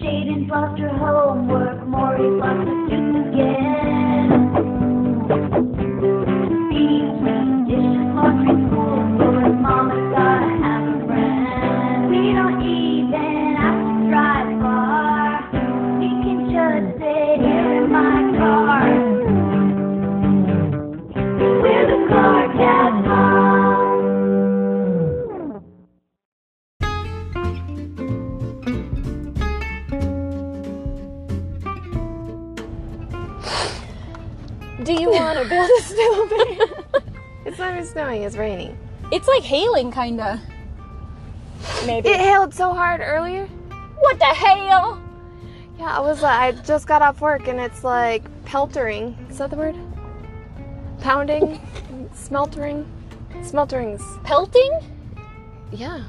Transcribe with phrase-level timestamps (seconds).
[0.00, 1.78] Jaden's lost her homework.
[1.86, 4.59] Lost a tooth again.
[38.20, 38.78] Not even it's raining.
[39.12, 40.40] it's like hailing, kinda.
[41.86, 42.08] Maybe.
[42.08, 43.46] It hailed so hard earlier.
[44.00, 45.00] what the hell?
[45.78, 46.22] Yeah, I was.
[46.22, 49.16] Uh, I just got off work and it's like peltering.
[49.30, 49.76] Is that the word?
[51.00, 51.58] Pounding,
[52.14, 52.86] smeltering,
[53.42, 54.02] smelterings.
[54.24, 54.72] Pelting?
[55.72, 56.04] Yeah,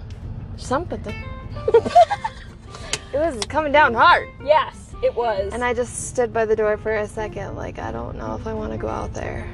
[0.58, 1.02] something.
[1.68, 5.54] it was coming down hard, Yes, it was.
[5.54, 8.48] and I just stood by the door for a second, like I don't know if
[8.48, 9.48] I want to go out there.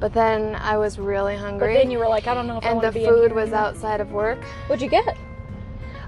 [0.00, 1.74] But then I was really hungry.
[1.74, 3.52] but then you were like, I don't know if I and the be food was
[3.52, 4.42] outside of work.
[4.66, 5.16] What'd you get?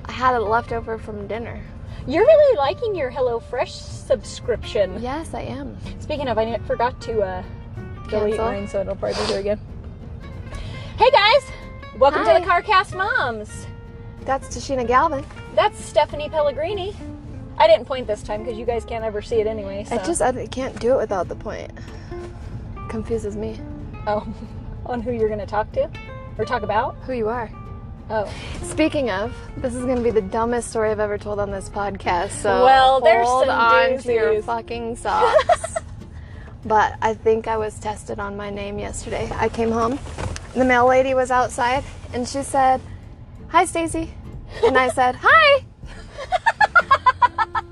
[0.05, 1.60] I had it left over from dinner.
[2.06, 5.02] You're really liking your HelloFresh subscription.
[5.02, 5.77] Yes, I am.
[6.00, 7.42] Speaking of, I forgot to uh,
[8.08, 8.44] delete Cancel?
[8.44, 9.60] mine, so it'll probably do again.
[10.97, 11.50] Hey guys,
[11.98, 12.38] welcome Hi.
[12.38, 13.66] to the CarCast Moms.
[14.22, 15.25] That's Tashina Galvin.
[15.54, 16.94] That's Stephanie Pellegrini.
[17.58, 19.84] I didn't point this time because you guys can't ever see it anyway.
[19.84, 19.97] So.
[19.97, 21.72] I just I can't do it without the point.
[22.88, 23.58] Confuses me.
[24.11, 24.27] Oh,
[24.86, 25.89] on who you're gonna talk to
[26.39, 26.97] or talk about?
[27.06, 27.50] Who you are.
[28.08, 28.28] Oh,
[28.62, 32.31] Speaking of, this is gonna be the dumbest story I've ever told on this podcast.
[32.31, 35.77] So Well, there's hold some on to your fucking socks.
[36.64, 39.31] but I think I was tested on my name yesterday.
[39.34, 39.98] I came home,
[40.55, 42.81] the mail lady was outside, and she said,
[43.48, 44.12] "Hi, Stacy,"
[44.64, 45.64] and I said, "Hi."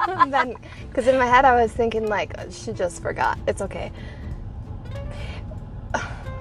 [0.08, 0.54] and then,
[0.88, 3.38] because in my head I was thinking like she just forgot.
[3.48, 3.90] It's okay.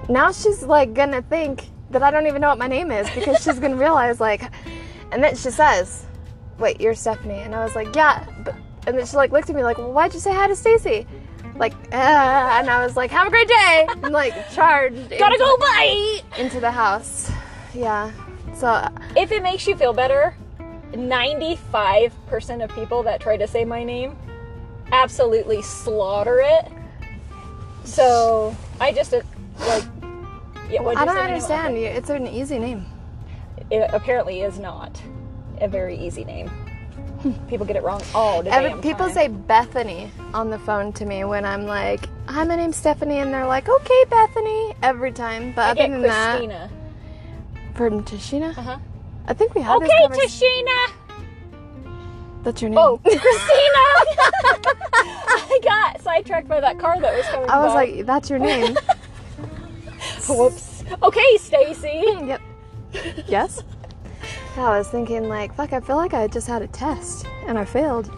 [0.08, 3.42] Now she's like gonna think that I don't even know what my name is because
[3.42, 4.42] she's gonna realize like,
[5.12, 6.04] and then she says,
[6.58, 8.54] "Wait, you're Stephanie," and I was like, "Yeah," but
[8.86, 11.06] and then she like looked at me like, "Well, why'd you say hi to Stacy?"
[11.56, 15.44] Like, uh, and I was like, "Have a great day," and like charged gotta into,
[15.44, 16.22] go bite.
[16.38, 17.30] into the house.
[17.74, 18.10] Yeah.
[18.54, 20.34] So If it makes you feel better,
[20.92, 24.16] 95% of people that try to say my name
[24.90, 26.66] absolutely slaughter it.
[27.84, 29.20] So I just uh,
[29.60, 29.84] like,
[30.70, 30.80] yeah.
[30.82, 31.76] I don't name understand.
[31.76, 32.86] It's an easy name.
[33.70, 35.00] It apparently is not
[35.60, 36.50] a very easy name.
[37.48, 39.12] People get it wrong all the Every, people time.
[39.14, 43.34] say Bethany on the phone to me when I'm like, "Hi, my name's Stephanie," and
[43.34, 45.52] they're like, "Okay, Bethany," every time.
[45.52, 46.70] But I other than that, Christina.
[47.74, 48.78] from Tashina, Uh huh.
[49.26, 50.48] I think we had this Okay, conversation.
[50.48, 50.92] Tashina.
[52.44, 52.78] That's your name.
[52.78, 53.24] Oh, Christina!
[55.50, 57.84] I got sidetracked by that car that was coming I was by.
[57.84, 58.76] like, "That's your name."
[60.28, 60.84] whoops.
[61.02, 62.02] Okay, Stacy.
[62.26, 62.40] yep.
[63.26, 63.62] Yes.
[64.56, 67.64] I was thinking like, "Fuck!" I feel like I just had a test and I
[67.64, 68.10] failed.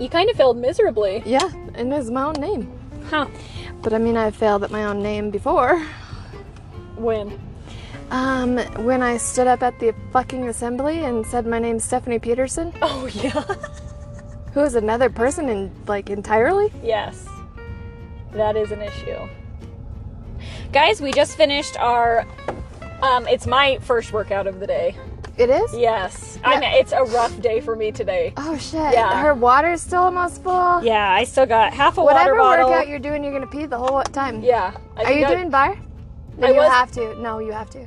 [0.00, 1.22] You kind of failed miserably.
[1.26, 2.72] Yeah, and it's my own name.
[3.10, 3.26] Huh.
[3.82, 5.78] But I mean, I failed at my own name before.
[6.96, 7.38] When?
[8.10, 12.72] Um, when I stood up at the fucking assembly and said my name's Stephanie Peterson,
[12.82, 13.42] Oh, yeah.
[14.54, 16.72] who is another person in like entirely.
[16.82, 17.26] yes.
[18.32, 19.28] That is an issue.
[20.72, 22.26] Guys, we just finished our.
[23.02, 24.96] Um, it's my first workout of the day.
[25.36, 25.72] It is.
[25.74, 26.38] Yes.
[26.44, 28.32] I know, it's a rough day for me today.
[28.36, 28.92] Oh shit!
[28.92, 29.22] Yeah.
[29.22, 30.82] Her water's still almost full.
[30.82, 32.64] Yeah, I still got half a Whatever water bottle.
[32.66, 34.42] Whatever workout you're doing, you're gonna pee the whole time.
[34.42, 34.76] yeah.
[34.96, 35.78] I Are you I- doing barre?
[36.36, 37.20] No, I you was- have to.
[37.20, 37.86] No, you have to,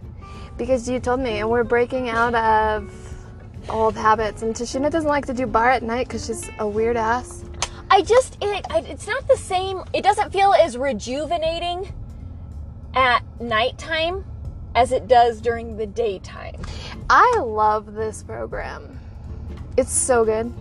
[0.58, 2.90] because you told me, and we're breaking out of
[3.69, 4.42] old habits.
[4.44, 7.44] And Tashina doesn't like to do barre at night because she's a weird ass.
[7.90, 9.84] I just it, it's not the same.
[9.94, 11.92] It doesn't feel as rejuvenating
[12.94, 14.24] at nighttime
[14.75, 16.62] as it does during the daytime.
[17.09, 19.00] I love this program.
[19.78, 20.52] It's so good,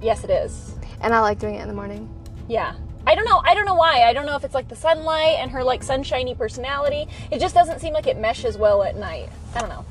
[0.00, 0.74] Yes, it is.
[1.00, 2.08] and I like doing it in the morning.
[2.48, 2.74] Yeah.
[3.06, 3.42] I don't know.
[3.44, 4.04] I don't know why.
[4.04, 7.08] I don't know if it's like the sunlight and her like sunshiny personality.
[7.32, 9.28] It just doesn't seem like it meshes well at night.
[9.56, 9.84] I don't know.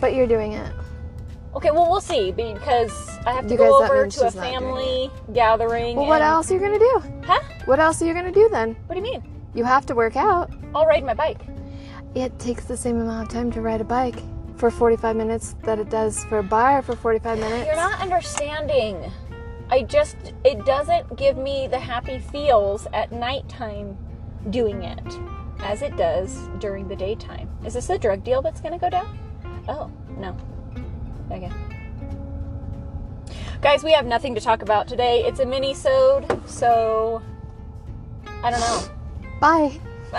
[0.00, 0.72] But you're doing it.
[1.54, 2.90] Okay, well we'll see because
[3.26, 5.96] I have to You go guys, over to a she's not doing family gathering.
[5.96, 7.02] Well, what else are you gonna do?
[7.24, 7.40] Huh?
[7.66, 8.74] What else are you gonna do then?
[8.86, 9.22] What do you mean?
[9.54, 10.50] You have to work out.
[10.74, 11.40] I'll ride my bike.
[12.14, 14.20] It takes the same amount of time to ride a bike
[14.56, 17.66] for 45 minutes that it does for a barre for 45 minutes.
[17.66, 19.10] You're not understanding.
[19.70, 23.96] I just, it doesn't give me the happy feels at nighttime
[24.50, 25.18] doing it
[25.60, 27.48] as it does during the daytime.
[27.64, 29.18] Is this a drug deal that's going to go down?
[29.68, 30.36] Oh, no.
[31.30, 31.50] Okay.
[33.62, 35.24] Guys, we have nothing to talk about today.
[35.24, 37.22] It's a mini-sode, so
[38.42, 38.82] I don't know.
[39.44, 39.78] Bye.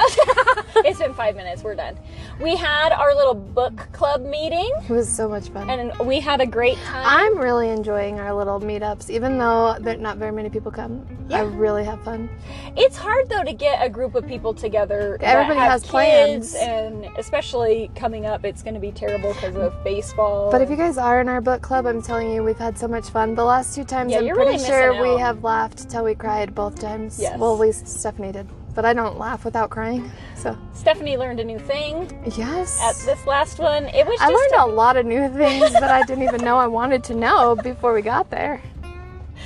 [0.85, 1.63] it's been five minutes.
[1.63, 1.97] We're done.
[2.39, 5.67] We had our little book club meeting, It was so much fun.
[5.67, 7.03] and we had a great time.
[7.07, 11.07] I'm really enjoying our little meetups, even though there not very many people come.
[11.31, 12.29] I really have fun.
[12.77, 15.17] It's hard though to get a group of people together.
[15.21, 16.53] Everybody has plans.
[16.53, 20.51] and especially coming up, it's going to be terrible because of baseball.
[20.51, 22.87] But if you guys are in our book club, I'm telling you, we've had so
[22.87, 23.33] much fun.
[23.33, 26.53] The last two times, Yeah, I'm pretty really sure we have laughed till we cried
[26.53, 27.17] both times.
[27.19, 27.39] Yes.
[27.39, 28.47] Well, at least Stephanie did.
[28.75, 30.11] But I don't laugh without crying.
[30.35, 32.79] So, Stephanie learned a new thing yes.
[32.83, 33.85] at this last one.
[33.85, 36.67] It was I learned a lot of new things that I didn't even know I
[36.67, 38.61] wanted to know before we got there.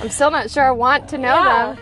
[0.00, 1.74] I'm still not sure I want to know yeah.
[1.74, 1.78] them.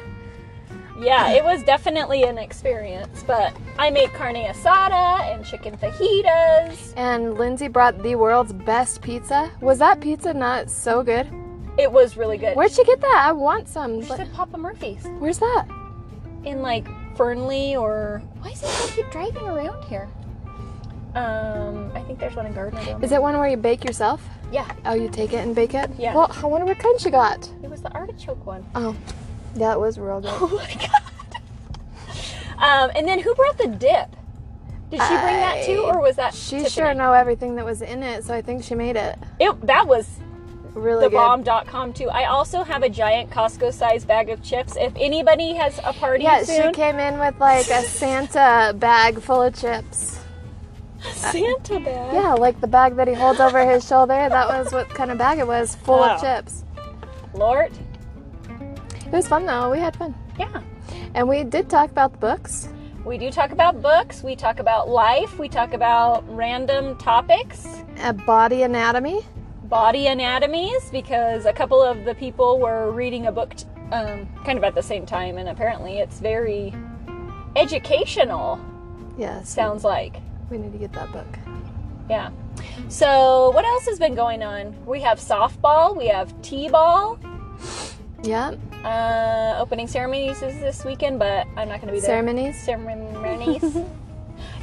[1.00, 3.24] Yeah, it was definitely an experience.
[3.26, 6.92] But I made carne asada and chicken fajitas.
[6.96, 9.50] And Lindsay brought the world's best pizza.
[9.60, 11.28] Was that pizza not so good?
[11.78, 12.56] It was really good.
[12.56, 13.24] Where'd she get that?
[13.26, 14.02] I want some.
[14.02, 15.66] She but- said Papa Murphy's Where's that?
[16.44, 16.86] in like
[17.18, 20.08] Fernley or why is it keep driving around here?
[21.16, 23.02] Um, I think there's one in Gardnerville.
[23.02, 24.22] Is it one where you bake yourself?
[24.52, 25.90] Yeah, Oh, you take it and bake it?
[25.98, 26.14] Yeah.
[26.14, 27.50] Well, I wonder what kind she got.
[27.62, 28.64] it was the artichoke one.
[28.76, 28.94] Oh,
[29.56, 30.30] yeah, it was real good.
[30.40, 30.92] Oh my god.
[32.62, 34.10] Um, and then who brought the dip?
[34.90, 36.70] Did she bring that too, or was that She Tiffany?
[36.70, 39.86] sure know everything that was in it, so I think she made it It, that
[39.86, 40.08] was
[40.74, 41.12] really good.
[41.18, 42.08] thebomb.com too.
[42.10, 44.76] I also have a giant Costco size bag of chips.
[44.76, 49.20] If anybody has a party Yeah, soon, she came in with like a Santa bag
[49.20, 50.20] full of chips.
[51.12, 52.12] Santa bag.
[52.14, 54.28] Yeah, like the bag that he holds over his shoulder.
[54.28, 56.24] That was what kind of bag it was, full of Oh.
[56.24, 56.64] chips.
[57.34, 57.72] Lord.
[59.06, 59.70] It was fun though.
[59.70, 60.60] We had fun, Yeah.
[61.14, 62.68] and we did talk about the books.
[63.04, 64.22] We do talk about books.
[64.22, 65.38] We talk about life.
[65.38, 67.66] We talk about random topics.
[68.02, 69.24] A body anatomy.
[69.68, 74.56] Body anatomies because a couple of the people were reading a book t- um, kind
[74.58, 76.74] of at the same time and apparently it's very
[77.56, 78.58] educational
[79.18, 80.16] Yeah, sounds like.
[80.50, 81.26] We need to get that book.
[82.08, 82.30] yeah.
[82.88, 84.74] So what else has been going on?
[84.86, 87.18] We have softball we have t-ball.
[88.22, 88.52] Yeah,
[88.84, 92.08] uh, opening ceremonies is this weekend but i'm not going to be there.
[92.08, 92.60] Ceremonies.
[92.64, 93.62] ceremonies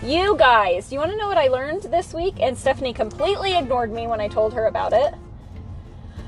[0.06, 3.92] you guys you want to know what i learned this week and stephanie completely ignored
[3.92, 5.14] me when i told her about it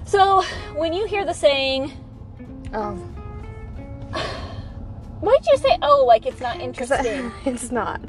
[0.06, 0.42] so
[0.76, 1.92] when you hear the saying
[2.74, 2.96] Oh,
[5.22, 7.32] Why'd you say oh like it's not interesting?
[7.46, 8.02] it's not.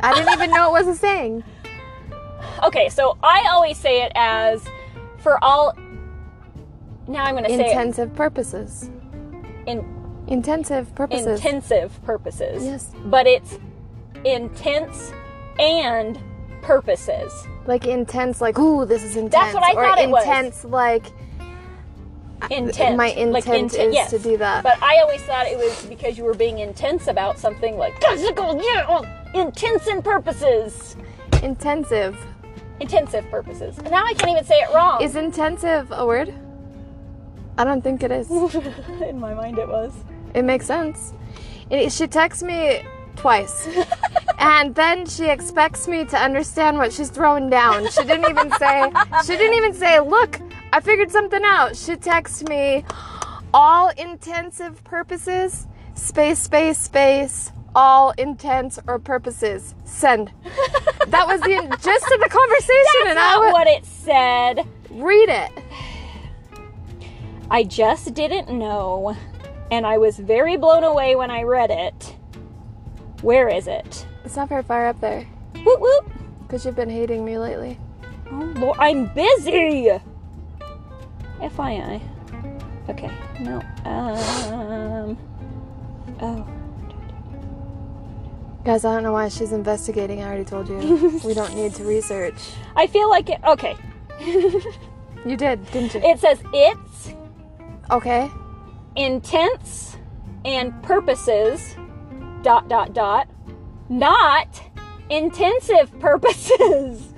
[0.00, 1.44] I didn't even know it was a saying.
[2.64, 4.64] okay, so I always say it as
[5.18, 5.74] for all
[7.06, 8.90] now I'm gonna say Intensive purposes.
[9.66, 9.84] in
[10.26, 11.26] Intensive purposes.
[11.40, 12.64] intensive purposes.
[12.64, 12.90] Yes.
[13.04, 13.58] But it's
[14.24, 15.12] intense
[15.58, 16.18] and
[16.62, 17.46] purposes.
[17.66, 19.32] Like intense, like ooh, this is intense.
[19.32, 20.24] That's what I or thought it was.
[20.24, 21.06] intense, like
[22.50, 22.96] Intent.
[22.96, 24.10] my like intent inten- is yes.
[24.10, 24.62] to do that.
[24.62, 28.60] But I always thought it was because you were being intense about something like physical,
[28.62, 30.96] yeah, oh, intense and purposes.
[31.42, 32.18] intensive.
[32.80, 33.78] Intensive purposes.
[33.78, 35.00] And now I can't even say it wrong.
[35.02, 36.34] Is intensive a word?
[37.56, 38.28] I don't think it is.
[39.02, 39.94] in my mind it was.
[40.34, 41.14] It makes sense.
[41.70, 42.82] It, she texts me
[43.24, 43.66] twice.
[44.38, 47.88] and then she expects me to understand what she's throwing down.
[47.90, 48.92] She didn't even say,
[49.24, 50.38] she didn't even say, look,
[50.74, 51.74] I figured something out.
[51.74, 52.84] She texts me,
[53.54, 59.74] all intensive purposes, space, space, space, all intents or purposes.
[59.86, 60.30] Send.
[61.06, 64.68] That was the gist of the conversation, and I Not would what it said.
[64.90, 65.50] read it.
[67.50, 69.16] I just didn't know,
[69.70, 72.16] and I was very blown away when I read it.
[73.22, 74.06] Where is it?
[74.24, 75.24] It's not very far up there,
[75.64, 76.12] Whoop whoop.
[76.42, 77.78] because you've been hating me lately.
[78.30, 79.90] Oh Lord, I'm busy.
[81.40, 82.00] FYI.
[82.88, 83.10] Okay.
[83.40, 83.60] No.
[83.84, 85.18] Um.
[86.20, 86.46] Oh.
[88.64, 90.22] Guys, I don't know why she's investigating.
[90.22, 91.20] I already told you.
[91.24, 92.34] we don't need to research.
[92.76, 93.40] I feel like it.
[93.44, 93.76] Okay.
[95.26, 96.00] You did, didn't you?
[96.04, 97.14] It says it's
[97.90, 98.30] Okay.
[98.94, 99.96] intents
[100.44, 101.76] and purposes.
[102.44, 103.26] Dot dot dot.
[103.88, 104.62] Not
[105.08, 107.14] intensive purposes.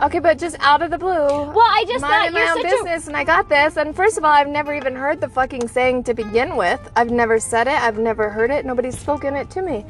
[0.00, 1.10] Okay, but just out of the blue.
[1.10, 3.76] Well, I just thought minding my you're own such a business, and I got this.
[3.76, 6.80] And first of all, I've never even heard the fucking saying to begin with.
[6.94, 7.74] I've never said it.
[7.74, 8.64] I've never heard it.
[8.64, 9.84] Nobody's spoken it to me.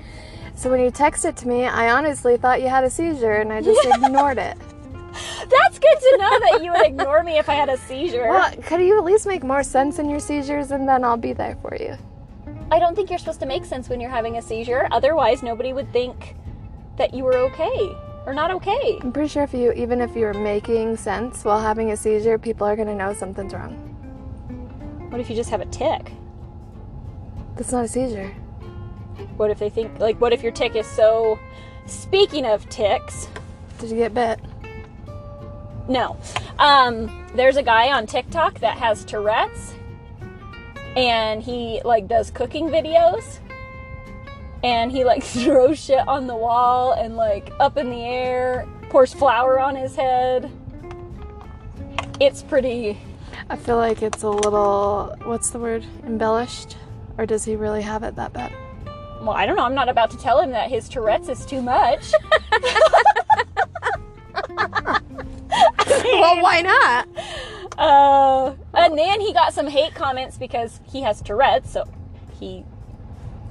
[0.55, 3.53] So when you text it to me, I honestly thought you had a seizure, and
[3.53, 4.57] I just ignored it.
[5.49, 8.29] That's good to know that you would ignore me if I had a seizure.
[8.29, 11.35] Well, could you at least make more sense in your seizures, and then I'll be
[11.35, 11.99] there for you.
[12.75, 14.89] I don't think you're supposed to make sense when you're having a seizure.
[14.91, 16.35] Otherwise, nobody would think
[16.97, 18.99] that you were okay or not okay.
[19.01, 22.67] I'm pretty sure if you, even if you're making sense while having a seizure, people
[22.67, 23.75] are gonna know something's wrong.
[25.09, 26.11] What if you just have a tick?
[27.55, 28.35] That's not a seizure.
[29.37, 31.39] What if they think, like, what if your tick is so.
[31.87, 33.29] Speaking of ticks,
[33.79, 34.41] Did you get bit?
[35.89, 36.17] no.
[36.59, 39.75] Um, there's a guy on TikTok that has Tourette's
[40.97, 43.39] and he, like, does cooking videos
[44.63, 49.13] and he, like, throws shit on the wall and, like, up in the air, pours
[49.13, 50.51] flour on his head.
[52.21, 52.99] It's pretty.
[53.51, 55.85] I feel like it's a little, what's the word?
[56.05, 56.77] Embellished?
[57.19, 58.53] Or does he really have it that bad?
[59.21, 59.65] Well, I don't know.
[59.65, 62.13] I'm not about to tell him that his Tourette's is too much.
[65.89, 67.09] well, why not?
[67.77, 71.85] Uh, Uh, and then he got some hate comments because he has Tourette's, so
[72.39, 72.65] he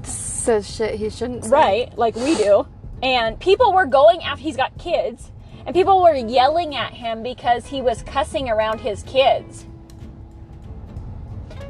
[0.03, 1.50] Says shit he shouldn't say.
[1.50, 2.68] right like we do.
[3.01, 5.32] And people were going after he's got kids,
[5.65, 9.65] and people were yelling at him because he was cussing around his kids.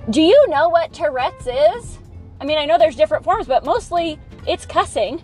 [0.10, 1.98] Do you know what Tourette's is?
[2.42, 5.24] I mean, I know there's different forms, but mostly it's cussing.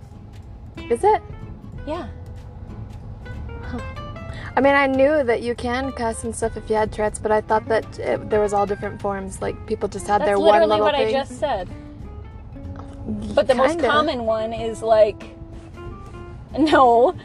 [0.89, 1.21] Is it?
[1.85, 2.07] Yeah.
[4.59, 7.31] I mean, I knew that you can cuss and stuff if you had Tourette's, but
[7.31, 9.41] I thought that it, there was all different forms.
[9.41, 11.07] Like people just had That's their one literally little what thing.
[11.07, 11.69] I just said.
[13.33, 13.87] But the most Kinda.
[13.87, 15.33] common one is like,
[16.59, 17.15] no,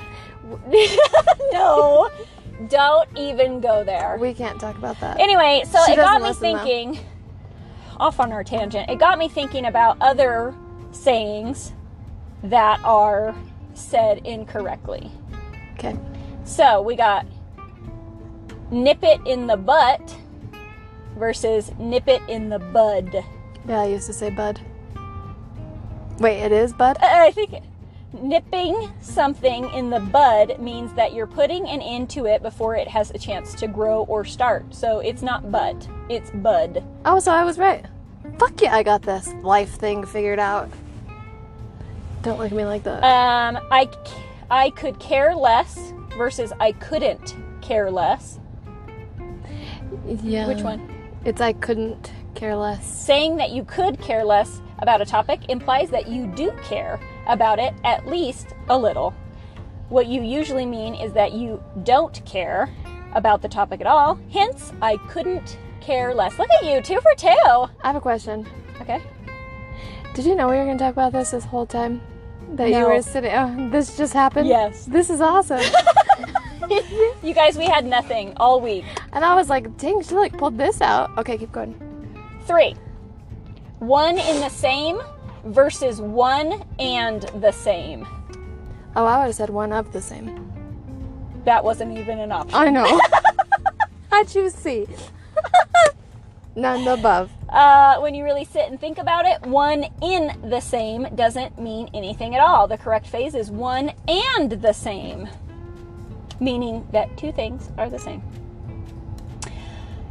[1.52, 2.08] no,
[2.68, 4.16] don't even go there.
[4.20, 5.18] We can't talk about that.
[5.18, 6.58] Anyway, so She it got me listen, though.
[6.64, 7.04] thinking,
[7.96, 10.54] off on our tangent, it got me thinking about other
[10.92, 11.72] sayings
[12.44, 13.34] that are
[13.74, 15.10] said incorrectly.
[15.72, 15.96] Okay.
[16.44, 17.26] So we got
[18.70, 20.16] nip it in the butt
[21.16, 23.24] versus nip it in the bud.
[23.66, 24.60] Yeah, I used to say bud.
[26.18, 26.96] Wait, it is bud?
[27.00, 27.62] I think
[28.12, 32.88] nipping something in the bud means that you're putting an end to it before it
[32.88, 34.74] has a chance to grow or start.
[34.74, 36.84] So it's not butt, it's bud.
[37.04, 37.84] Oh, so I was right.
[38.38, 40.70] Fuck yeah, I got this life thing figured out.
[42.22, 43.02] Don't look at me like that.
[43.02, 43.88] Um, I,
[44.50, 48.38] I could care less versus I couldn't care less.
[50.23, 50.47] yeah.
[50.49, 50.90] Which one?
[51.25, 52.87] It's I couldn't care less.
[52.87, 57.59] Saying that you could care less about a topic implies that you do care about
[57.59, 59.14] it at least a little.
[59.88, 62.71] What you usually mean is that you don't care
[63.12, 64.18] about the topic at all.
[64.30, 66.38] Hence, I couldn't care less.
[66.38, 67.28] Look at you, two for two.
[67.28, 68.47] I have a question.
[68.80, 69.00] Okay.
[70.14, 72.00] Did you know we were going to talk about this this whole time?
[72.52, 73.32] That you were sitting.
[73.32, 74.48] Oh, this just happened?
[74.48, 74.84] Yes.
[74.86, 75.60] This is awesome.
[77.22, 78.84] You guys, we had nothing all week.
[79.12, 81.10] and I was like, dang, she like pulled this out.
[81.18, 81.74] Okay, keep going.
[82.46, 82.74] Three.
[83.80, 85.00] One in the same
[85.44, 88.06] versus one and the same.
[88.96, 90.50] Oh, I would have said one of the same.
[91.44, 92.54] That wasn't even an option.
[92.54, 93.00] I know.
[94.10, 94.86] How'd you see?
[96.56, 97.30] None above.
[97.54, 101.88] Uh, when you really sit and think about it, one in the same doesn't mean
[101.94, 102.66] anything at all.
[102.66, 105.28] The correct phrase is one and the same,
[106.40, 108.25] meaning that two things are the same.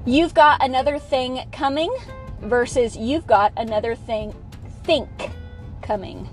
[0.06, 1.94] You've got another thing coming
[2.40, 4.34] versus you've got another thing
[4.84, 5.10] think
[5.82, 6.30] coming.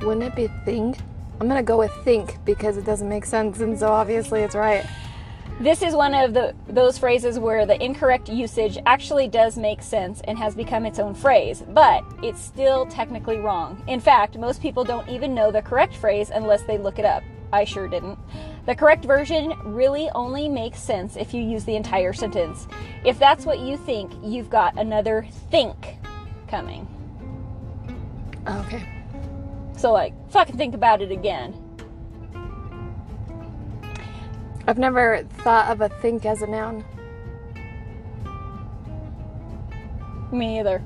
[0.00, 0.96] Wouldn't it be think?
[1.38, 4.86] I'm gonna go with think because it doesn't make sense, and so obviously it's right.
[5.58, 10.20] This is one of the those phrases where the incorrect usage actually does make sense
[10.24, 13.82] and has become its own phrase, but it's still technically wrong.
[13.86, 17.22] In fact, most people don't even know the correct phrase unless they look it up.
[17.54, 18.18] I sure didn't.
[18.66, 22.68] The correct version really only makes sense if you use the entire sentence.
[23.02, 25.96] If that's what you think, you've got another think
[26.48, 26.86] coming.
[28.46, 28.86] Okay.
[29.78, 31.54] So like, fucking think about it again.
[34.66, 36.84] I've never thought of a think as a noun.
[40.32, 40.80] Me either.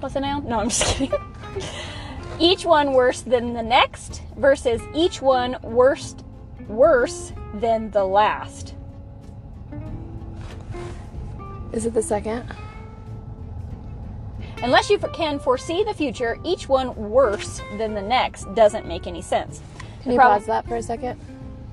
[0.00, 0.46] What's a noun?
[0.46, 1.18] No, I'm just kidding.
[2.38, 6.24] each one worse than the next versus each one worst
[6.68, 8.74] worse than the last.
[11.72, 12.44] Is it the second?
[14.62, 19.22] Unless you can foresee the future, each one worse than the next doesn't make any
[19.22, 19.60] sense.
[20.02, 21.18] Can you prob- pause that for a second?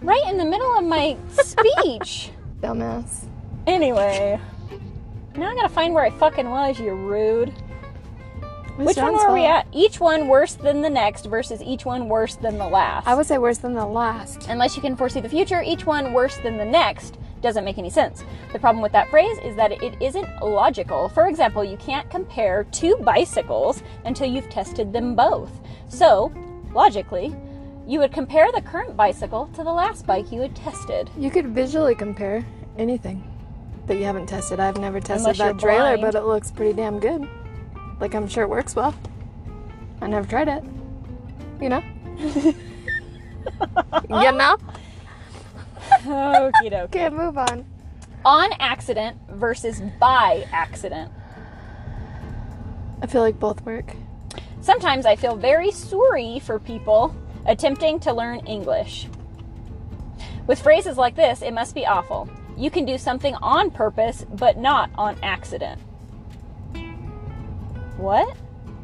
[0.01, 2.31] Right in the middle of my speech.
[2.61, 3.25] Dumbass.
[3.67, 4.39] anyway,
[5.35, 7.53] now I gotta find where I fucking was, you rude.
[8.77, 9.67] Which one John's were we at?
[9.71, 13.07] Each one worse than the next versus each one worse than the last.
[13.07, 14.47] I would say worse than the last.
[14.47, 17.89] Unless you can foresee the future, each one worse than the next doesn't make any
[17.89, 18.23] sense.
[18.53, 21.09] The problem with that phrase is that it isn't logical.
[21.09, 25.51] For example, you can't compare two bicycles until you've tested them both.
[25.89, 26.31] So,
[26.73, 27.35] logically,
[27.91, 31.09] you would compare the current bicycle to the last bike you had tested.
[31.17, 32.45] You could visually compare
[32.77, 33.21] anything.
[33.87, 34.61] that you haven't tested.
[34.61, 36.13] I've never tested Unless that trailer, blind.
[36.13, 37.27] but it looks pretty damn good.
[37.99, 38.95] Like I'm sure it works well.
[39.99, 40.63] I never tried it.
[41.59, 41.83] You know?
[42.17, 42.53] you
[44.09, 44.55] know?
[46.05, 46.83] Okie dokie.
[46.83, 47.65] Okay, move on.
[48.23, 51.11] On accident versus by accident.
[53.01, 53.97] I feel like both work.
[54.61, 57.13] Sometimes I feel very sorry for people
[57.45, 59.07] attempting to learn English.
[60.47, 62.29] With phrases like this, it must be awful.
[62.57, 65.79] You can do something on purpose, but not on accident.
[67.97, 68.35] What?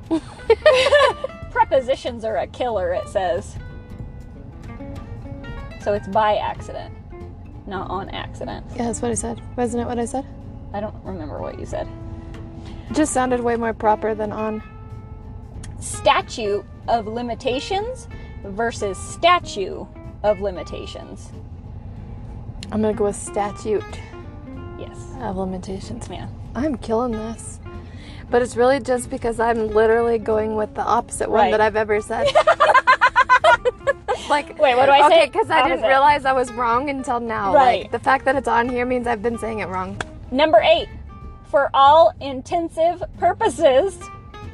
[1.52, 3.58] Prepositions are a killer, it says.
[5.82, 6.94] So it's by accident,
[7.68, 8.66] not on accident.
[8.76, 9.42] Yeah, that's what I said.
[9.56, 10.26] Wasn't it what I said?
[10.74, 11.88] I don't remember what you said.
[12.90, 14.62] It just sounded way more proper than on.
[15.80, 18.08] statute of limitations
[18.44, 19.86] versus statue
[20.24, 21.32] of limitations.
[22.72, 23.84] I'm gonna go with statute
[24.78, 24.98] Yes.
[25.22, 26.08] of limitations.
[26.10, 26.28] Yeah.
[26.56, 27.60] I'm killing this.
[28.30, 31.52] But it's really just because I'm literally going with the opposite one Right.
[31.52, 32.28] that I've ever said.
[34.30, 35.16] like, Wait, what do I say?
[35.22, 37.54] okay, because I didn't realize I was wrong until now.
[37.54, 37.84] Right.
[37.84, 39.98] Like, the fact that it's on here means I've been saying it wrong.
[40.32, 40.90] Number eight,
[41.46, 43.98] for all intensive purposes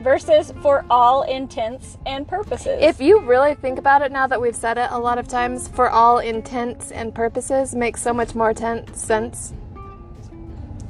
[0.03, 2.77] versus for all intents and purposes.
[2.81, 5.67] If you really think about it now that we've said it a lot of times,
[5.67, 9.53] for all intents and purposes makes so much more ten- sense.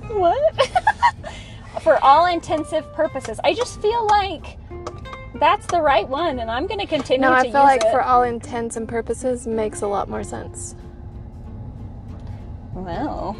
[0.07, 0.71] what?
[1.81, 3.39] for all intensive purposes.
[3.43, 4.57] I just feel like
[5.35, 7.91] that's the right one, and I'm going to continue No, to I feel like it.
[7.91, 10.75] for all intents and purposes makes a lot more sense.
[12.73, 13.35] well,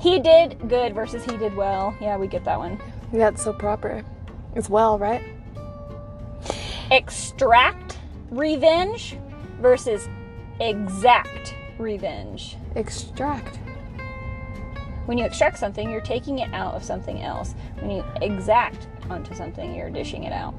[0.00, 1.94] he did good versus he did well.
[2.00, 2.80] Yeah, we get that one.
[3.12, 4.04] That's so proper.
[4.54, 5.22] It's well, right?
[6.90, 7.98] extract
[8.30, 9.16] revenge
[9.60, 10.08] versus
[10.60, 12.56] exact revenge.
[12.76, 13.58] Extract.
[15.06, 17.54] When you extract something, you're taking it out of something else.
[17.80, 20.54] When you exact onto something, you're dishing it out.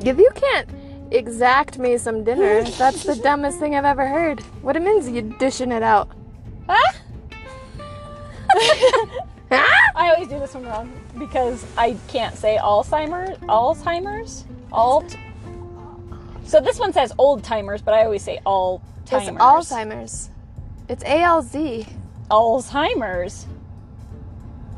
[0.00, 0.68] If you can't
[1.10, 4.40] exact me some dinner, that's the dumbest thing I've ever heard.
[4.62, 6.10] What it means you dishing it out.
[6.68, 6.94] Ah!
[9.50, 9.90] Ah!
[9.94, 13.38] I always do this one wrong because I can't say Alzheimer's.
[13.40, 14.44] Alzheimer's?
[14.72, 15.16] Alt.
[16.44, 19.40] So this one says old timers, but I always say all It's.
[19.40, 20.28] Alzheimer's.
[20.88, 21.88] It's ALZ.
[22.30, 23.46] Alzheimer's.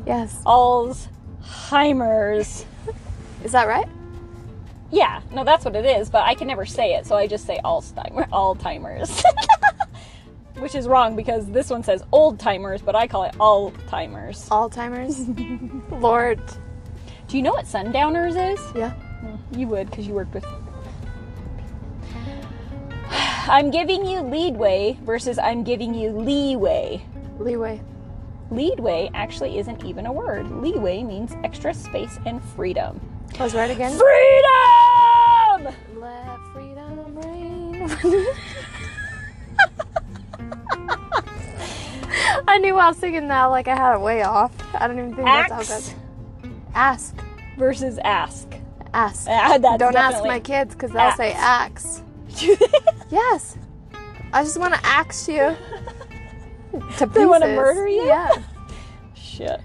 [0.07, 0.41] Yes.
[0.45, 2.65] Alzheimer's.
[3.43, 3.89] Is that right?
[4.91, 7.45] Yeah, no, that's what it is, but I can never say it, so I just
[7.45, 9.23] say Alzheimer, all timers.
[10.59, 14.49] Which is wrong because this one says old timers, but I call it all timers.
[14.51, 15.29] All timers?
[15.91, 16.41] Lord.
[17.29, 18.61] Do you know what sundowners is?
[18.75, 18.95] Yeah.
[19.23, 20.45] Mm, you would because you worked with.
[23.11, 27.05] I'm giving you leadway versus I'm giving you leeway.
[27.39, 27.83] Leeway.
[28.51, 30.51] Leadway actually isn't even a word.
[30.51, 33.01] Leeway means extra space and freedom.
[33.39, 33.99] I was right again.
[33.99, 35.75] Freedom!
[36.01, 37.91] Let freedom reign.
[42.57, 44.51] I knew I was singing that like I had it way off.
[44.75, 45.95] I don't even think that's how goes.
[46.75, 47.15] Ask.
[47.59, 48.49] versus ask.
[48.95, 49.29] Ask.
[49.29, 52.03] Uh, that's Don't ask my kids because they'll say axe.
[53.11, 53.57] Yes.
[54.33, 55.55] I just want to axe you.
[56.99, 58.07] To They wanna murder you?
[58.07, 58.31] Yeah.
[59.15, 59.61] Shit.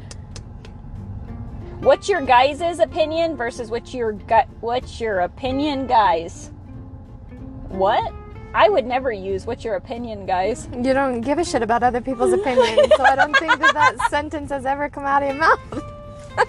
[1.80, 4.47] What's your guys' opinion versus what's your gut?
[4.60, 6.51] What's your opinion, guys?
[7.69, 8.13] What?
[8.53, 12.01] I would never use "What's your opinion, guys?" You don't give a shit about other
[12.01, 15.37] people's opinions, so I don't think that that sentence has ever come out of your
[15.37, 15.59] mouth.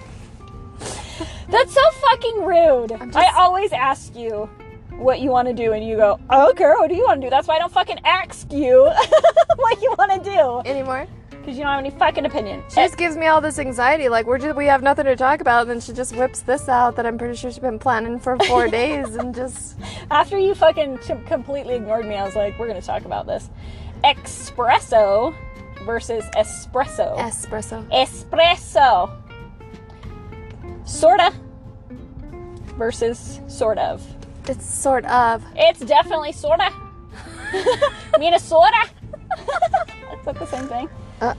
[1.49, 2.89] That's so fucking rude.
[2.89, 4.49] just- I always ask you
[4.97, 6.73] what you want to do, and you go, "I don't care.
[6.77, 8.83] What do you want to do?" That's why I don't fucking ask you
[9.55, 11.07] what you want to do Anymore.
[11.43, 12.63] Because you don't have any fucking opinion.
[12.69, 14.09] She just gives me all this anxiety.
[14.09, 16.69] Like we're just we have nothing to talk about, and then she just whips this
[16.69, 19.77] out that I'm pretty sure she's been planning for four days, and just
[20.09, 23.49] After you fucking completely ignored me, I was like, we're to talk about this.
[24.03, 25.35] Espresso
[25.85, 27.17] versus espresso.
[27.17, 27.87] espresso.
[27.89, 29.11] espresso.
[30.85, 31.33] Sorta
[32.77, 34.05] versus sort of.
[34.47, 35.43] It's sort of.
[35.55, 36.71] It's definitely sorta.
[38.19, 38.89] Mean a sorta.
[39.39, 40.89] Is that the same thing?
[41.23, 41.35] Uh.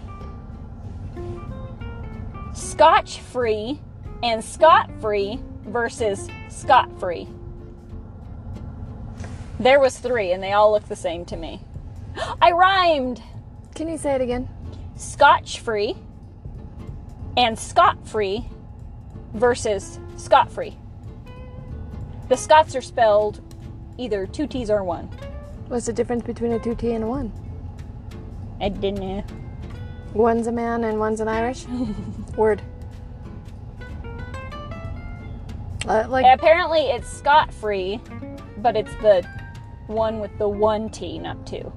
[2.55, 3.81] Scotch free
[4.23, 7.29] and scot free versus scot free.
[9.61, 11.61] There was three, and they all look the same to me.
[12.43, 13.23] I rhymed.
[13.75, 14.49] Can you say it again?
[14.97, 15.97] Scotch free
[17.37, 18.47] and scot free
[19.35, 20.79] versus scot free.
[22.29, 23.43] The Scots are spelled
[23.99, 25.09] either two T's or one.
[25.69, 27.33] What's the difference between a two T and a one?
[28.61, 29.44] I didn't know.
[30.15, 31.67] One's a man and one's an Irish.
[32.37, 32.63] Word.
[35.87, 38.01] Uh, like Apparently, it's scot free,
[38.59, 39.27] but it's the
[39.87, 41.73] one with the one T, not two.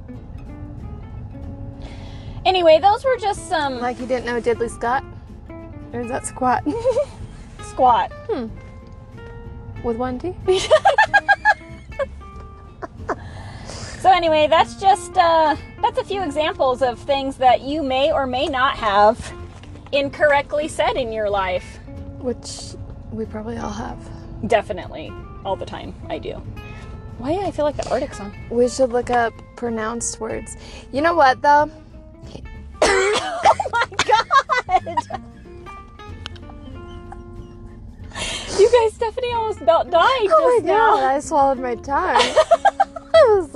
[2.45, 5.03] Anyway, those were just some like you didn't know Diddley Scott,
[5.91, 6.63] or is that squat
[7.63, 8.11] squat.
[8.29, 8.47] Hmm.
[9.83, 10.35] With one T?
[14.07, 18.25] So anyway, that's just uh, that's a few examples of things that you may or
[18.25, 19.33] may not have
[19.91, 21.79] incorrectly said in your life.
[22.19, 22.77] Which
[23.11, 23.97] we probably all have.
[24.47, 25.11] Definitely,
[25.43, 25.93] all the time.
[26.07, 26.41] I do.
[27.17, 28.33] Why do I feel like the Arctic song?
[28.49, 30.55] We should look up pronounced words.
[30.93, 31.69] You know what though?
[32.83, 35.21] oh my god!
[38.57, 40.65] you guys, Stephanie almost about died just Oh my god!
[40.65, 40.95] now.
[40.95, 42.35] I swallowed my tongue.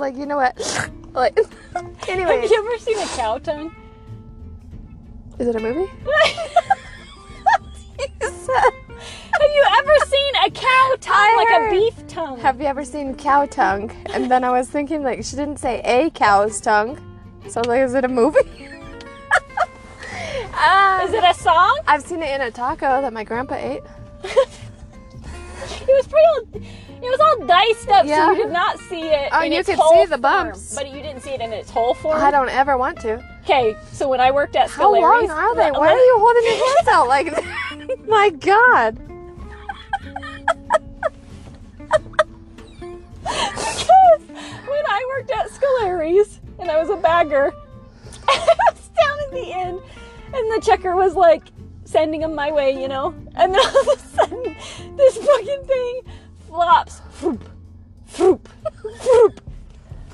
[0.02, 0.58] Like, you know what?
[1.14, 1.38] Like,
[2.08, 3.70] anyway, Have you ever seen a cow tongue?
[5.38, 5.92] is it a movie?
[7.98, 12.40] Have you ever seen a cow tongue like a beef tongue?
[12.40, 13.90] Have you ever seen cow tongue?
[14.14, 16.96] And then I was thinking, like, she didn't say a cow's tongue.
[17.48, 18.40] So I was like, is it a movie?
[20.54, 21.78] Ah, Is it a song?
[21.86, 23.82] I've seen it in a taco that my grandpa ate.
[27.02, 28.26] It was all diced up, Yeah.
[28.26, 29.28] so you did not see it.
[29.32, 30.74] Oh, you its could see the form, bumps.
[30.74, 32.20] but you didn't see it in its whole form.
[32.22, 33.22] I don't ever want to.
[33.42, 35.70] Okay, so when I worked at How long are they?
[35.72, 37.98] Why are you holding your hands out like that?
[38.08, 38.98] my god.
[43.22, 47.52] because when I worked at Scolari's and I was a bagger,
[48.28, 49.80] I was down at the end,
[50.34, 51.42] and the checker was like
[51.84, 54.56] sending them my way, you know, and then all of a sudden
[54.96, 56.00] this fucking thing
[56.52, 57.40] flops, floop,
[58.06, 58.40] floop,
[58.74, 59.38] floop.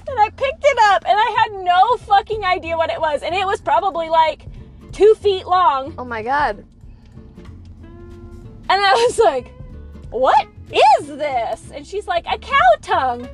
[0.09, 3.23] And I picked it up and I had no fucking idea what it was.
[3.23, 4.47] And it was probably like
[4.93, 5.95] two feet long.
[5.99, 6.65] Oh my god.
[8.71, 9.53] And I was like,
[10.11, 10.47] what
[11.01, 11.73] is this?
[11.75, 13.29] And she's like, a cow tongue.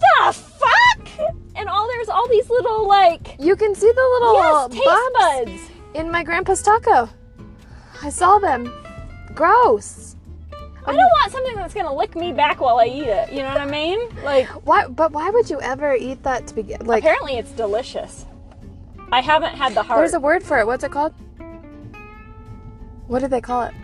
[0.00, 1.08] The fuck?
[1.54, 5.70] And all there's all these little like You can see the little yes, taste buds.
[5.94, 7.08] in my grandpa's taco.
[8.02, 8.72] I saw them.
[9.34, 10.09] Gross.
[10.90, 13.32] I don't want something that's gonna lick me back while I eat it.
[13.32, 13.98] You know what I mean?
[14.24, 14.86] Like Why?
[14.88, 16.84] But why would you ever eat that to begin?
[16.86, 18.26] Like, apparently it's delicious.
[19.12, 20.66] I haven't had the heart there's a word for it.
[20.66, 21.14] What's it called?
[23.08, 23.74] What do they call it?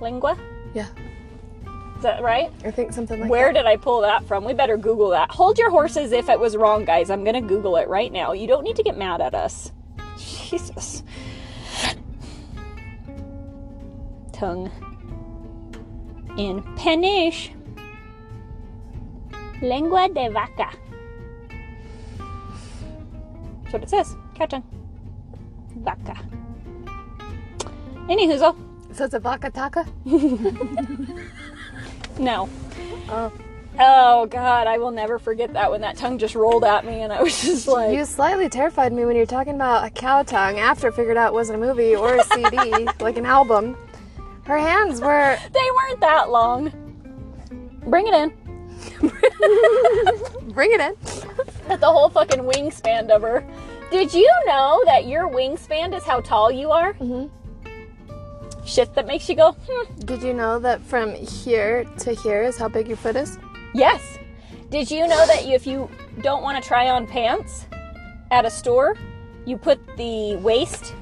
[0.00, 0.38] lingua.
[0.72, 0.86] Yeah,
[1.96, 2.50] Is that right?
[2.64, 3.60] I think something like Where that.
[3.60, 4.44] did I pull that from?
[4.44, 5.30] We better Google that.
[5.30, 7.10] Hold your horses if it was wrong, guys.
[7.10, 8.32] I'm gonna Google it right now.
[8.32, 9.72] You don't need to get mad at us.
[10.16, 11.02] Jesus.
[14.32, 14.70] Tongue.
[16.36, 17.52] In Spanish.
[19.62, 20.70] Lengua de vaca.
[23.62, 24.16] That's what it says.
[24.34, 24.64] Cow tongue.
[25.76, 26.16] Vaca.
[28.08, 28.56] Anywho,
[28.92, 29.86] So it's a vaca taca.
[32.18, 32.48] no.
[33.08, 33.32] Oh.
[33.78, 37.12] Oh god, I will never forget that when that tongue just rolled at me and
[37.12, 40.58] I was just like You slightly terrified me when you're talking about a cow tongue
[40.58, 43.76] after I figured out it wasn't a movie or a CD, like an album.
[44.50, 45.38] Her hands were.
[45.52, 46.72] they weren't that long.
[47.86, 48.30] Bring it in.
[50.52, 50.96] Bring it in.
[51.70, 53.46] At the whole fucking wingspan of her.
[53.92, 56.94] Did you know that your wingspan is how tall you are?
[56.94, 57.30] Mhm.
[58.66, 60.00] Shit that makes you go, hmm.
[60.00, 63.38] Did you know that from here to here is how big your foot is?
[63.72, 64.18] Yes.
[64.68, 65.88] Did you know that you, if you
[66.22, 67.66] don't want to try on pants
[68.32, 68.96] at a store,
[69.46, 70.92] you put the waist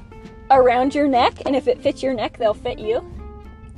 [0.51, 3.03] around your neck, and if it fits your neck, they'll fit you?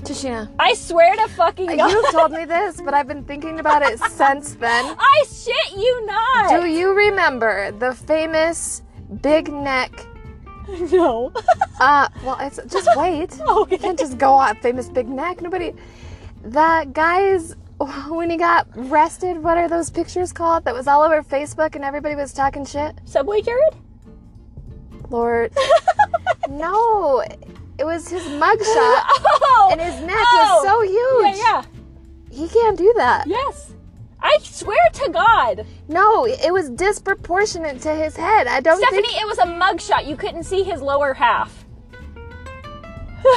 [0.03, 1.91] Tashina, I swear to fucking God.
[1.91, 4.95] you've told me this, but I've been thinking about it since then.
[4.99, 6.61] I shit you not.
[6.61, 8.81] Do you remember the famous
[9.21, 9.91] big neck?
[10.91, 11.33] No.
[11.81, 13.37] Uh, well, it's just wait.
[13.41, 13.75] Okay.
[13.75, 15.41] You can't just go on famous big neck.
[15.41, 15.73] Nobody.
[16.45, 17.55] That guy's
[18.07, 19.43] when he got arrested.
[19.43, 20.63] What are those pictures called?
[20.63, 22.93] That was all over Facebook and everybody was talking shit.
[23.03, 23.73] Subway Jared?
[25.09, 25.53] Lord,
[26.49, 27.21] no,
[27.81, 31.35] it was his mugshot, oh, and his neck oh, was so huge.
[31.37, 31.65] Yeah, yeah.
[32.29, 33.25] He can't do that.
[33.25, 33.73] Yes.
[34.21, 35.65] I swear to God.
[35.87, 38.45] No, it was disproportionate to his head.
[38.45, 39.19] I don't Stephanie, think.
[39.19, 40.05] it was a mugshot.
[40.05, 41.65] You couldn't see his lower half.
[43.23, 43.31] you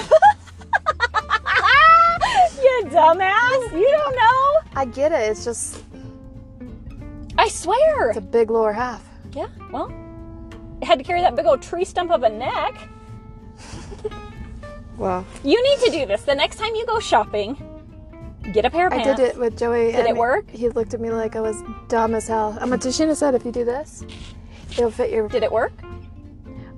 [2.84, 3.72] dumbass.
[3.72, 4.60] You don't know.
[4.76, 5.30] I get it.
[5.30, 5.82] It's just
[7.38, 8.10] I swear.
[8.10, 9.08] it's a big lower half.
[9.32, 9.90] Yeah, well,
[10.82, 12.90] it had to carry that big old tree stump of a neck.
[14.96, 16.22] Well, You need to do this.
[16.22, 17.56] The next time you go shopping,
[18.52, 19.20] get a pair of I pants.
[19.20, 19.92] I did it with Joey.
[19.92, 20.48] Did it work?
[20.50, 22.56] He looked at me like I was dumb as hell.
[22.60, 24.04] Um, Tashina said if you do this,
[24.72, 25.28] it'll fit your.
[25.28, 25.72] Did it work?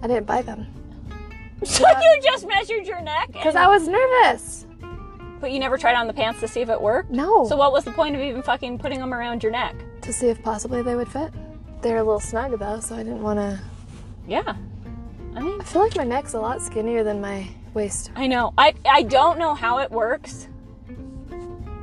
[0.03, 0.67] I didn't buy them.
[1.65, 3.29] So you just measured your neck?
[3.29, 4.67] Because and- I was nervous.
[5.39, 7.11] But you never tried on the pants to see if it worked?
[7.11, 7.47] No.
[7.47, 9.77] So what was the point of even fucking putting them around your neck?
[10.07, 11.33] to see if possibly they would fit.
[11.83, 13.61] They're a little snug though, so I didn't want to.
[14.27, 14.55] Yeah.
[15.35, 17.47] I mean, I feel like my neck's a lot skinnier than my
[17.77, 18.11] waist.
[18.17, 18.53] I know.
[18.59, 20.49] I I don't know how it works,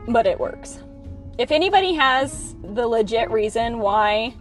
[0.10, 0.80] but it works.
[1.38, 4.34] If anybody has the legit reason why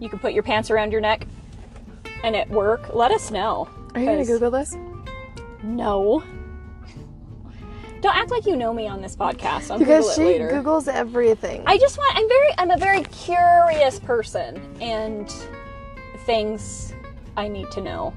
[0.00, 1.26] you can put your pants around your neck
[2.22, 3.68] and it work, let us know.
[3.94, 4.76] Are you gonna Google this?
[5.62, 6.22] No.
[8.00, 9.70] Don't act like you know me on this podcast.
[9.70, 10.50] I'll Because Google she it later.
[10.50, 11.64] Googles everything.
[11.66, 15.28] I just want I'm very I'm a very curious person and
[16.24, 16.92] things
[17.36, 18.10] I need to know.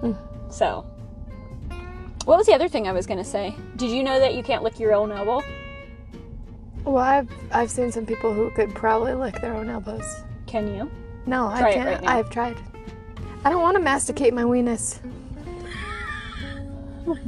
[0.00, 0.12] Hmm.
[0.54, 0.86] So
[2.26, 3.54] what was the other thing I was gonna say?
[3.76, 5.42] Did you know that you can't lick your own elbow?
[6.84, 10.04] well, I've I've seen some people who could probably lick their own elbows.
[10.46, 10.88] Can you?
[11.26, 12.02] No, Try I can't.
[12.02, 12.08] right.
[12.08, 12.56] I've tried.
[13.44, 15.00] I don't want to masticate my weenus.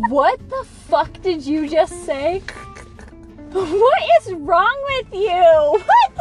[0.09, 2.43] What the fuck did you just say?
[3.53, 5.83] What is wrong with you?
[5.85, 6.15] What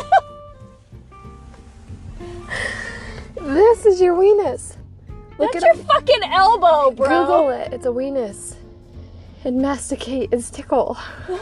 [3.36, 4.76] the This is your weenus.
[5.38, 7.08] Look That's your fucking elbow, bro.
[7.08, 7.74] Google it.
[7.74, 8.56] It's a weenus.
[9.44, 10.98] And masticate is tickle.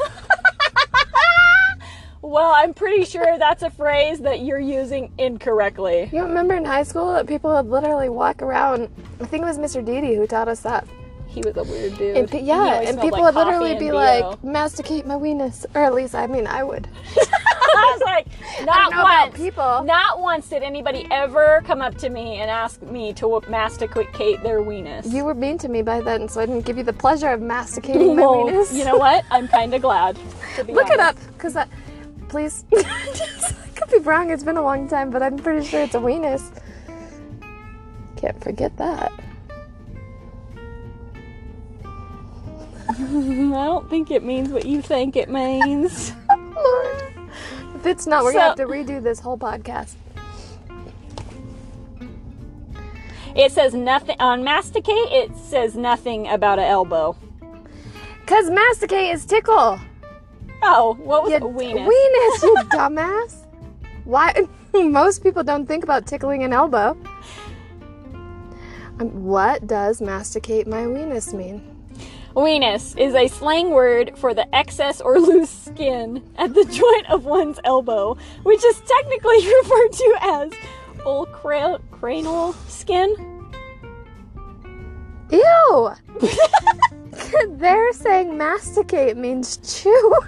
[2.24, 6.10] Well, I'm pretty sure that's a phrase that you're using incorrectly.
[6.12, 8.90] You remember in high school that people would literally walk around?
[9.20, 9.86] I think it was Mr.
[9.86, 10.88] Didi who taught us that.
[11.28, 12.16] He was a weird dude.
[12.16, 15.66] And yeah, and people like would literally be like, masticate my weenus.
[15.76, 16.88] Or at least, I mean, I would.
[17.84, 19.36] I was like, not once.
[19.38, 19.84] people.
[19.84, 24.60] Not once did anybody ever come up to me and ask me to masticate their
[24.62, 25.12] weenus.
[25.12, 27.42] You were mean to me by then, so I didn't give you the pleasure of
[27.42, 28.74] masticating my Well, weenus.
[28.74, 29.26] You know what?
[29.32, 30.18] I'm kind of glad.
[30.56, 31.70] to be Look it up, because that.
[32.30, 32.66] Please.
[32.76, 36.00] I could be wrong, it's been a long time, but I'm pretty sure it's a
[36.00, 36.52] weenus.
[38.16, 39.12] Can't forget that.
[42.90, 46.14] I don't think it means what you think it means.
[47.84, 49.96] If it's not, we're So- gonna have to redo this whole podcast.
[53.36, 54.96] it says nothing on masticate.
[55.12, 57.18] It says nothing about an elbow.
[58.26, 59.80] Cause masticate is tickle.
[60.62, 61.86] Oh, what was You a weenus?
[61.90, 63.36] Weenus, you dumbass.
[64.06, 64.34] Why?
[64.74, 66.96] Most people don't think about tickling an elbow.
[69.02, 71.73] Um, what does masticate my weenus mean?
[72.36, 77.26] Weenus is a slang word for the excess or loose skin at the joint of
[77.26, 80.52] one's elbow, which is technically referred to as
[81.06, 83.16] olecranal skin.
[85.32, 85.92] Ew!
[87.58, 90.20] They're saying masticate means chew.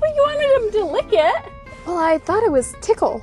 [0.00, 1.52] Well, you wanted him to lick it.
[1.86, 3.22] well, I thought it was tickle.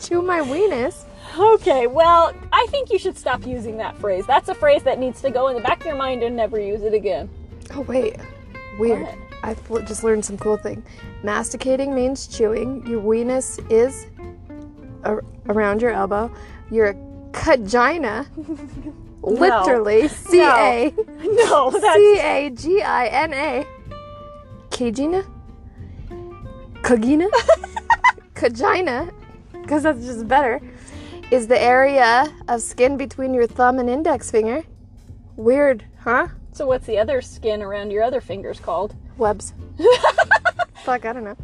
[0.00, 1.04] chew my weenus.
[1.38, 4.26] Okay, well, I think you should stop using that phrase.
[4.26, 6.58] That's a phrase that needs to go in the back of your mind and never
[6.58, 7.30] use it again.
[7.72, 8.16] Oh wait,
[8.80, 9.02] weird.
[9.02, 9.14] What?
[9.44, 10.82] I've just learned some cool thing.
[11.22, 12.84] Masticating means chewing.
[12.84, 14.08] Your weenus is
[15.04, 16.34] ar- around your elbow.
[16.72, 16.96] Your
[17.32, 18.26] vagina,
[19.22, 20.92] literally C A
[21.22, 23.62] No, C A G I N A.
[23.62, 23.66] C A G I N A,
[24.70, 25.24] Cagina?
[26.82, 27.28] Kagina,
[28.34, 29.12] Kagina,
[29.62, 30.60] because that's just better.
[31.30, 34.64] Is the area of skin between your thumb and index finger.
[35.36, 36.28] Weird, huh?
[36.52, 36.66] so.
[36.66, 38.94] What's the other skin around your other fingers called?
[39.18, 39.52] Webs.
[40.84, 41.36] Fuck, I don't know.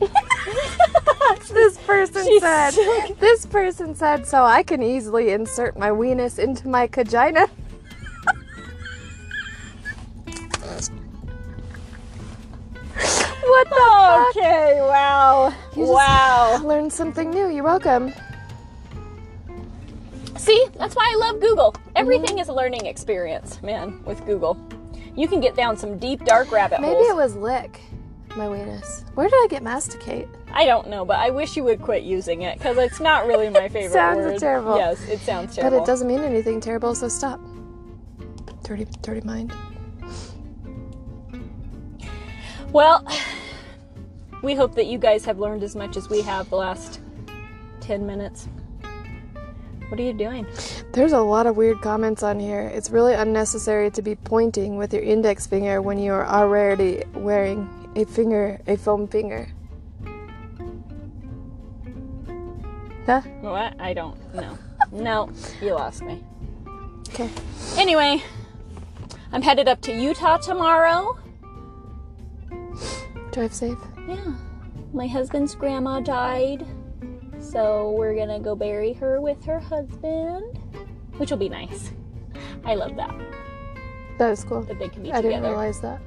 [1.50, 2.70] this person She's said.
[2.70, 7.48] so- This person said so I can easily insert my weenus into my vagina.
[13.48, 14.36] what the fuck?
[14.36, 16.60] Okay, wow, You just wow.
[16.64, 17.48] Learned something new.
[17.48, 18.12] You're welcome.
[20.36, 21.74] See, that's why I love Google.
[21.96, 22.38] Everything mm-hmm.
[22.38, 24.02] is a learning experience, man.
[24.04, 24.56] With Google,
[25.16, 27.08] you can get down some deep, dark rabbit Maybe holes.
[27.08, 27.80] it was lick
[28.38, 29.02] my weenus.
[29.14, 30.28] Where did I get masticate?
[30.52, 33.50] I don't know, but I wish you would quit using it because it's not really
[33.50, 34.38] my favorite Sounds word.
[34.38, 34.76] terrible.
[34.76, 35.54] Yes, it sounds terrible.
[35.54, 35.84] But terrible.
[35.84, 37.40] it doesn't mean anything terrible, so stop.
[38.62, 39.52] Dirty, dirty mind.
[42.70, 43.06] Well,
[44.42, 47.00] we hope that you guys have learned as much as we have the last
[47.80, 48.48] 10 minutes.
[49.88, 50.46] What are you doing?
[50.92, 52.60] There's a lot of weird comments on here.
[52.60, 57.68] It's really unnecessary to be pointing with your index finger when you are already wearing
[57.96, 59.48] a finger, a foam finger.
[63.06, 63.22] Huh?
[63.40, 63.80] What?
[63.80, 64.58] I don't know.
[64.92, 65.30] no,
[65.62, 66.22] you lost me.
[67.08, 67.30] Okay.
[67.78, 68.22] Anyway,
[69.32, 71.16] I'm headed up to Utah tomorrow.
[73.32, 73.78] Drive safe.
[74.08, 74.32] Yeah.
[74.92, 76.66] my husband's grandma died.
[77.38, 80.58] So we're gonna go bury her with her husband,
[81.18, 81.92] which will be nice.
[82.64, 83.14] I love that
[84.18, 84.62] That was cool.
[84.62, 86.00] that they can be I didn't realize that.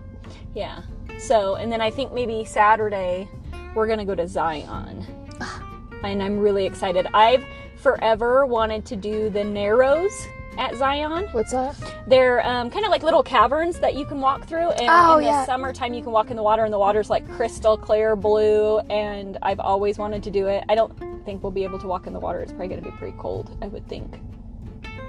[0.54, 0.82] Yeah.
[1.20, 3.30] So, and then I think maybe Saturday
[3.76, 5.06] we're gonna go to Zion,
[5.40, 5.64] ah.
[6.04, 7.08] and I'm really excited.
[7.14, 7.46] I've
[7.78, 11.28] forever wanted to do the Narrows at Zion.
[11.32, 11.76] What's that?
[12.08, 15.24] They're um, kind of like little caverns that you can walk through, and Oh, in
[15.24, 15.46] the yeah.
[15.46, 18.80] summertime you can walk in the water, and the water's like crystal clear blue.
[18.90, 20.64] And I've always wanted to do it.
[20.70, 20.94] I don't
[21.26, 22.40] think we'll be able to walk in the water.
[22.42, 24.20] It's probably gonna be pretty cold, I would think.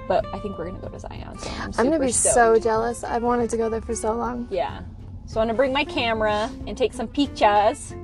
[0.07, 1.37] But I think we're gonna go to Zion.
[1.39, 2.35] So I'm, I'm gonna be stoked.
[2.35, 3.03] so jealous.
[3.03, 4.47] I've wanted to go there for so long.
[4.51, 4.81] Yeah.
[5.25, 7.95] So I'm gonna bring my camera and take some pictures.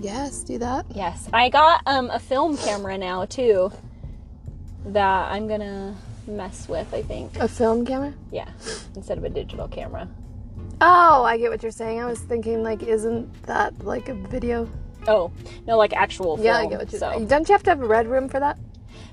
[0.00, 0.86] Yes, do that.
[0.94, 3.72] Yes, I got um, a film camera now too.
[4.86, 5.96] That I'm gonna
[6.28, 6.92] mess with.
[6.94, 7.36] I think.
[7.36, 8.14] A film camera?
[8.30, 8.48] Yeah,
[8.94, 10.08] instead of a digital camera.
[10.80, 12.00] Oh, I get what you're saying.
[12.00, 14.68] I was thinking like, isn't that like a video?
[15.06, 15.32] Oh
[15.66, 16.46] no, like actual film.
[16.46, 17.10] Yeah, I get what you're so.
[17.10, 17.26] saying.
[17.26, 18.58] Don't you have to have a red room for that?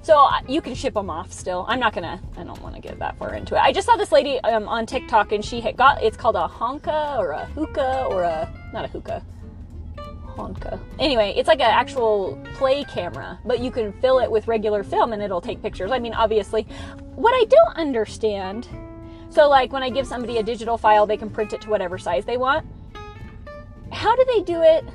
[0.02, 1.66] So uh, you can ship them off still.
[1.68, 2.22] I'm not gonna.
[2.38, 3.60] I don't want to get that far into it.
[3.60, 6.04] I just saw this lady um, on TikTok, and she had got.
[6.04, 9.24] It's called a honka or a hookah or a not a hookah.
[10.36, 10.80] Honka.
[11.00, 15.14] Anyway, it's like an actual play camera, but you can fill it with regular film
[15.14, 15.92] and it'll take pictures.
[15.92, 16.64] I mean, obviously,
[17.16, 18.68] what I don't understand.
[19.30, 21.98] So, like when I give somebody a digital file, they can print it to whatever
[21.98, 22.66] size they want.
[23.92, 24.86] How do they do it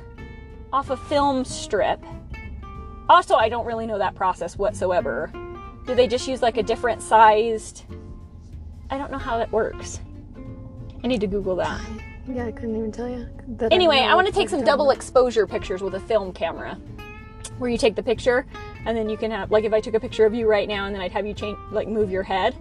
[0.71, 2.03] off a film strip?
[3.09, 5.31] Also, I don't really know that process whatsoever.
[5.85, 7.83] Do they just use like a different sized?
[8.89, 9.99] I don't know how that works.
[11.03, 11.81] I need to Google that.
[12.33, 13.27] Yeah, I couldn't even tell you.
[13.57, 16.77] That Anyway, I want to take some double exposure pictures with a film camera.
[17.57, 18.45] Where you take the picture
[18.85, 20.85] and then you can have like if I took a picture of you right now
[20.85, 22.55] and then I'd have you change like move your head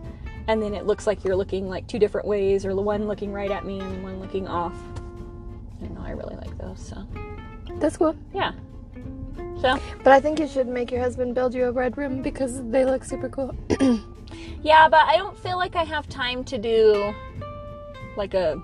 [0.46, 3.32] and then it looks like you're looking like two different ways or the one looking
[3.32, 4.74] right at me and one looking off.
[5.82, 7.06] I know, I really like those, so.
[7.78, 8.14] That's cool.
[8.34, 8.52] yeah.
[9.60, 12.62] So But I think you should make your husband build you a red room because
[12.70, 13.54] they look super cool.
[14.62, 17.14] Yeah, but I don't feel like I have time to do
[18.16, 18.60] like a.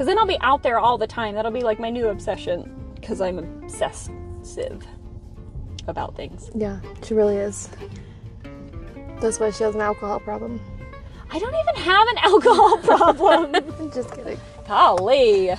[0.00, 1.34] Because then I'll be out there all the time.
[1.34, 2.74] That'll be like my new obsession.
[2.94, 4.82] Because I'm obsessive
[5.88, 6.50] about things.
[6.54, 7.68] yeah, she really is.
[9.20, 10.58] That's why she has an alcohol problem.
[11.30, 13.54] I don't even have an alcohol problem.
[13.54, 14.38] I'm just kidding.
[14.66, 15.50] Golly.
[15.50, 15.58] All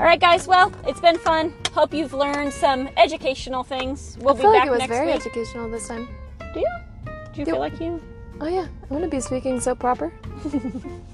[0.00, 0.46] right, guys.
[0.46, 1.54] Well, it's been fun.
[1.72, 4.18] Hope you've learned some educational things.
[4.20, 5.16] We'll I be feel back like it was next very week.
[5.16, 6.06] educational this time.
[6.52, 6.66] Do you?
[7.06, 7.46] Do you Yep.
[7.46, 8.02] feel like you?
[8.42, 10.12] Oh yeah, I'm gonna be speaking so proper.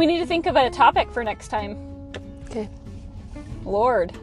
[0.00, 1.76] We need to think of a topic for next time.
[2.46, 2.70] Okay.
[3.66, 4.18] Lord.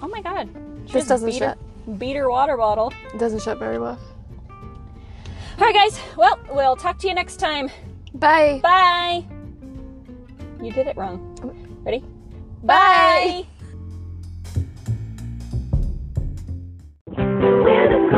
[0.00, 0.48] Oh my god.
[0.86, 1.58] She this doesn't beat shut.
[1.86, 2.92] Her, beat her water bottle.
[3.12, 3.98] It doesn't shut very well.
[5.58, 5.98] Alright, guys.
[6.16, 7.68] Well, we'll talk to you next time.
[8.14, 8.60] Bye.
[8.62, 9.24] Bye.
[10.62, 11.18] You did it wrong.
[11.84, 12.04] Ready?
[12.62, 13.44] Bye.
[13.44, 13.46] Bye.
[17.16, 18.08] We're the